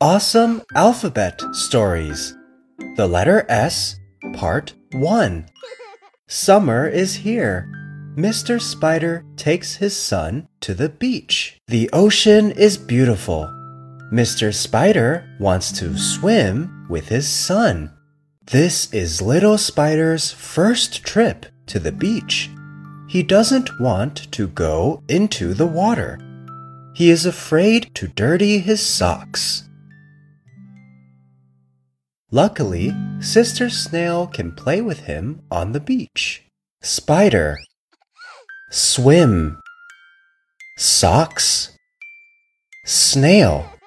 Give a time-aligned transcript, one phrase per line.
[0.00, 2.32] Awesome Alphabet Stories.
[2.94, 3.98] The letter S,
[4.32, 5.46] Part 1.
[6.28, 7.68] Summer is here.
[8.14, 8.62] Mr.
[8.62, 11.58] Spider takes his son to the beach.
[11.66, 13.48] The ocean is beautiful.
[14.12, 14.54] Mr.
[14.54, 17.92] Spider wants to swim with his son.
[18.46, 22.48] This is Little Spider's first trip to the beach.
[23.08, 26.20] He doesn't want to go into the water.
[26.94, 29.67] He is afraid to dirty his socks.
[32.30, 36.44] Luckily, Sister Snail can play with him on the beach.
[36.82, 37.56] Spider,
[38.70, 39.58] swim,
[40.76, 41.74] socks,
[42.84, 43.77] snail.